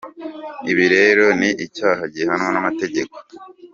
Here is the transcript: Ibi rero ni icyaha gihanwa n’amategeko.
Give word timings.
Ibi 0.71 0.85
rero 0.95 1.25
ni 1.39 1.49
icyaha 1.65 2.03
gihanwa 2.13 2.49
n’amategeko. 2.51 3.15